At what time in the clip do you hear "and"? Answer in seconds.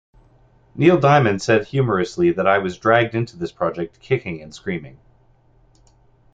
4.41-4.51